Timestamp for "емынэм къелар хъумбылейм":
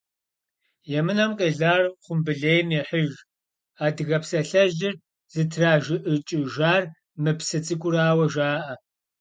0.99-2.67